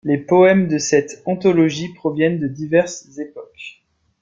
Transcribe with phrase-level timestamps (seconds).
[0.03, 3.83] Les poèmes de cette anthologie proviennent de diverses époques.